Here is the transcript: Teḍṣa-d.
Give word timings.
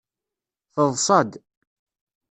Teḍṣa-d. 0.73 1.31